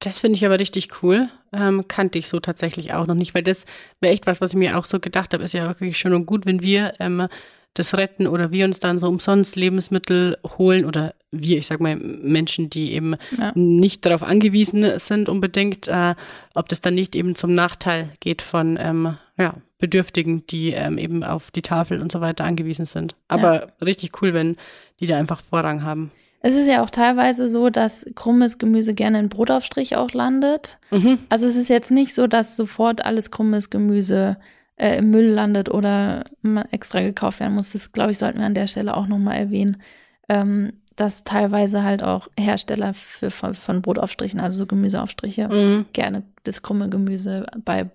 [0.00, 1.28] Das finde ich aber richtig cool.
[1.52, 3.66] Ähm, kannte ich so tatsächlich auch noch nicht, weil das
[4.00, 5.44] wäre echt was, was ich mir auch so gedacht habe.
[5.44, 7.28] Ist ja wirklich schön und gut, wenn wir ähm,
[7.74, 11.96] das retten oder wir uns dann so umsonst Lebensmittel holen oder wir, ich sag mal,
[11.96, 13.52] Menschen, die eben ja.
[13.54, 16.14] nicht darauf angewiesen sind unbedingt, äh,
[16.54, 21.24] ob das dann nicht eben zum Nachteil geht von ähm, ja, Bedürftigen, die ähm, eben
[21.24, 23.14] auf die Tafel und so weiter angewiesen sind.
[23.28, 23.84] Aber ja.
[23.84, 24.56] richtig cool, wenn
[25.00, 26.10] die da einfach Vorrang haben.
[26.44, 30.78] Es ist ja auch teilweise so, dass krummes Gemüse gerne in Brotaufstrich auch landet.
[30.90, 31.20] Mhm.
[31.28, 35.68] Also es ist jetzt nicht so, dass sofort alles krummes Gemüse äh, im Müll landet
[35.70, 36.24] oder
[36.70, 37.72] extra gekauft werden muss.
[37.72, 39.80] Das, glaube ich, sollten wir an der Stelle auch nochmal erwähnen,
[40.28, 45.86] ähm, dass teilweise halt auch Hersteller für, von, von Brotaufstrichen, also so Gemüseaufstriche, mhm.
[45.92, 47.90] gerne das krumme Gemüse bei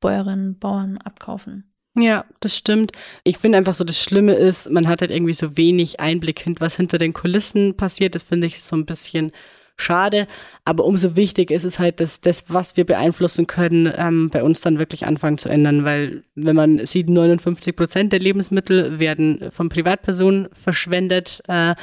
[0.00, 1.64] Bäuerinnen, Bauern abkaufen.
[1.96, 2.92] Ja, das stimmt.
[3.24, 6.76] Ich finde einfach so, das Schlimme ist, man hat halt irgendwie so wenig Einblick, was
[6.76, 8.14] hinter den Kulissen passiert.
[8.14, 9.32] Das finde ich so ein bisschen
[9.80, 10.26] schade.
[10.64, 14.60] Aber umso wichtiger ist es halt, dass das, was wir beeinflussen können, ähm, bei uns
[14.60, 15.84] dann wirklich anfangen zu ändern.
[15.84, 21.74] Weil wenn man sieht, 59 Prozent der Lebensmittel werden von Privatpersonen verschwendet, äh,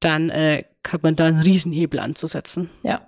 [0.00, 2.70] dann äh, hat man da einen Riesenhebel anzusetzen.
[2.82, 3.06] Ja,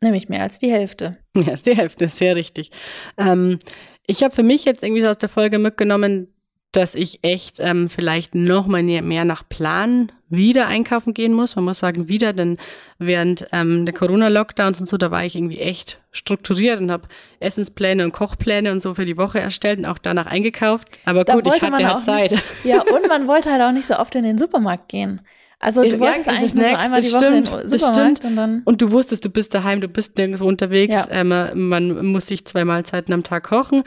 [0.00, 1.18] nämlich mehr als die Hälfte.
[1.34, 2.70] Mehr als die Hälfte, sehr richtig.
[3.18, 3.58] Ähm,
[4.06, 6.28] ich habe für mich jetzt irgendwie so aus der Folge mitgenommen,
[6.76, 11.54] dass ich echt ähm, vielleicht noch mal mehr nach Plan wieder einkaufen gehen muss.
[11.54, 12.58] Man muss sagen, wieder, denn
[12.98, 17.08] während ähm, der Corona-Lockdowns und so, da war ich irgendwie echt strukturiert und habe
[17.38, 20.88] Essenspläne und Kochpläne und so für die Woche erstellt und auch danach eingekauft.
[21.04, 22.30] Aber da gut, ich hatte halt Zeit.
[22.32, 25.20] Nicht, ja, und man wollte halt auch nicht so oft in den Supermarkt gehen.
[25.60, 28.36] Also du ja, wolltest eigentlich nur so einmal die Woche stimmt, in den Supermarkt und
[28.36, 28.62] dann.
[28.64, 30.92] Und du wusstest, du bist daheim, du bist nirgendwo unterwegs.
[30.92, 31.06] Ja.
[31.10, 33.84] Ähm, man muss sich zwei Mahlzeiten am Tag kochen.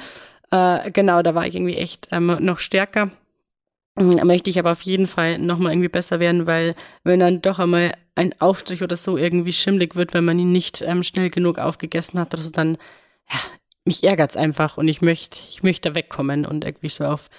[0.52, 3.12] Äh, genau, da war ich irgendwie echt ähm, noch stärker.
[3.96, 7.60] Mhm, möchte ich aber auf jeden Fall nochmal irgendwie besser werden, weil wenn dann doch
[7.60, 11.58] einmal ein Aufstrich oder so irgendwie schimmlig wird, wenn man ihn nicht ähm, schnell genug
[11.58, 12.78] aufgegessen hat, also dann,
[13.30, 13.40] ja,
[13.86, 17.30] mich ärgert es einfach und ich möchte, ich möchte da wegkommen und irgendwie so auf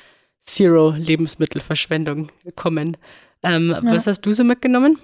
[0.45, 2.97] Zero Lebensmittelverschwendung kommen.
[3.43, 3.83] Ähm, ja.
[3.85, 4.99] Was hast du so mitgenommen?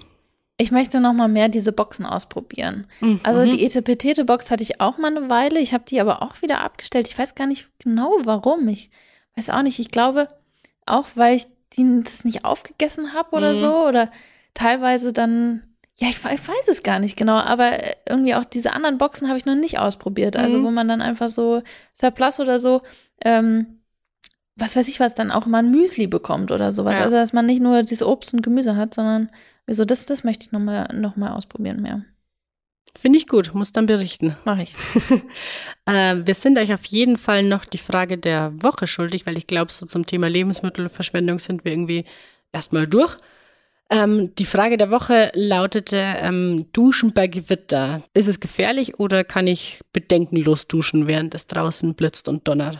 [0.57, 2.87] Ich möchte noch mal mehr diese Boxen ausprobieren.
[3.01, 3.19] Mhm.
[3.23, 5.59] Also die Etepetete-Box hatte ich auch mal eine Weile.
[5.59, 7.07] Ich habe die aber auch wieder abgestellt.
[7.07, 8.67] Ich weiß gar nicht genau, warum.
[8.69, 8.89] Ich
[9.35, 9.79] weiß auch nicht.
[9.79, 10.27] Ich glaube,
[10.85, 13.59] auch weil ich die, das nicht aufgegessen habe oder mhm.
[13.59, 13.85] so.
[13.85, 14.11] Oder
[14.53, 15.63] teilweise dann,
[15.95, 17.35] ja, ich, ich, weiß es gar nicht genau.
[17.35, 17.71] Aber
[18.07, 20.37] irgendwie auch diese anderen Boxen habe ich noch nicht ausprobiert.
[20.37, 20.63] Also mhm.
[20.63, 21.63] wo man dann einfach so
[21.93, 22.81] Surplus oder so
[23.23, 23.81] ähm,
[24.55, 26.97] was weiß ich was, dann auch mal ein Müsli bekommt oder sowas.
[26.97, 27.03] Ja.
[27.03, 29.29] Also, dass man nicht nur dieses Obst und Gemüse hat, sondern
[29.67, 32.03] Wieso das, das möchte ich nochmal noch mal ausprobieren mehr.
[32.97, 34.37] Finde ich gut, muss dann berichten.
[34.45, 34.75] Mache ich.
[35.85, 39.47] äh, wir sind euch auf jeden Fall noch die Frage der Woche schuldig, weil ich
[39.47, 42.05] glaube, so zum Thema Lebensmittelverschwendung sind wir irgendwie
[42.53, 43.17] erstmal durch.
[43.89, 48.01] Ähm, die Frage der Woche lautete: ähm, Duschen bei Gewitter.
[48.13, 52.79] Ist es gefährlich oder kann ich bedenkenlos duschen, während es draußen blitzt und donnert?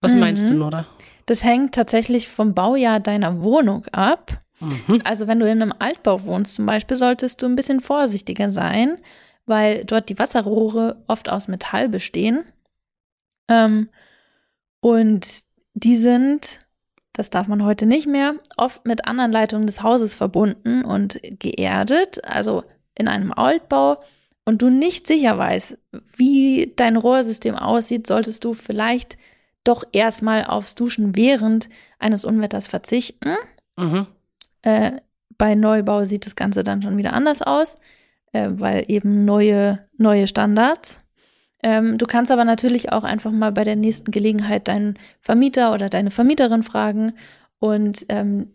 [0.00, 0.20] Was mhm.
[0.20, 0.86] meinst du, Nora?
[1.26, 4.43] Das hängt tatsächlich vom Baujahr deiner Wohnung ab.
[4.60, 5.02] Mhm.
[5.04, 9.00] Also wenn du in einem Altbau wohnst zum Beispiel, solltest du ein bisschen vorsichtiger sein,
[9.46, 12.44] weil dort die Wasserrohre oft aus Metall bestehen.
[13.48, 13.88] Ähm,
[14.80, 15.42] und
[15.74, 16.60] die sind,
[17.12, 22.24] das darf man heute nicht mehr, oft mit anderen Leitungen des Hauses verbunden und geerdet.
[22.24, 22.62] Also
[22.94, 23.98] in einem Altbau
[24.44, 25.78] und du nicht sicher weißt,
[26.16, 29.16] wie dein Rohrsystem aussieht, solltest du vielleicht
[29.64, 33.34] doch erstmal aufs Duschen während eines Unwetters verzichten.
[33.76, 34.06] Mhm.
[34.64, 35.00] Äh,
[35.36, 37.78] bei Neubau sieht das Ganze dann schon wieder anders aus,
[38.32, 41.00] äh, weil eben neue, neue Standards.
[41.62, 45.88] Ähm, du kannst aber natürlich auch einfach mal bei der nächsten Gelegenheit deinen Vermieter oder
[45.88, 47.12] deine Vermieterin fragen
[47.58, 48.50] und ähm,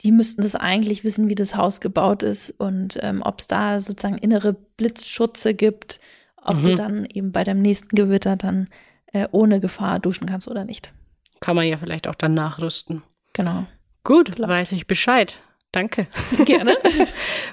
[0.00, 3.80] die müssten das eigentlich wissen, wie das Haus gebaut ist und ähm, ob es da
[3.80, 6.00] sozusagen innere Blitzschutze gibt,
[6.36, 6.64] ob mhm.
[6.64, 8.68] du dann eben bei deinem nächsten Gewitter dann
[9.12, 10.92] äh, ohne Gefahr duschen kannst oder nicht.
[11.40, 13.02] Kann man ja vielleicht auch dann nachrüsten.
[13.34, 13.66] Genau.
[14.02, 14.48] Gut, Klar.
[14.48, 15.38] weiß ich Bescheid.
[15.74, 16.06] Danke.
[16.44, 16.76] Gerne.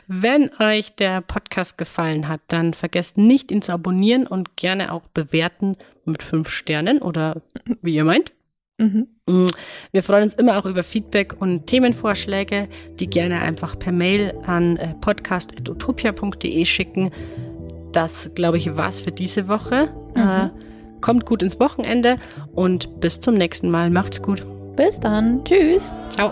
[0.07, 5.07] Wenn euch der Podcast gefallen hat, dann vergesst nicht, ihn zu abonnieren und gerne auch
[5.07, 7.41] bewerten mit fünf Sternen oder
[7.81, 8.31] wie ihr meint.
[8.77, 9.07] Mhm.
[9.25, 9.47] Mm,
[9.91, 12.67] wir freuen uns immer auch über Feedback und Themenvorschläge,
[12.99, 17.10] die gerne einfach per Mail an äh, podcast.utopia.de schicken.
[17.91, 19.89] Das, glaube ich, war's für diese Woche.
[20.13, 20.21] Mhm.
[20.21, 20.49] Äh,
[21.01, 22.17] kommt gut ins Wochenende
[22.53, 23.89] und bis zum nächsten Mal.
[23.89, 24.45] Macht's gut.
[24.75, 25.43] Bis dann.
[25.43, 25.91] Tschüss.
[26.13, 26.31] Ciao.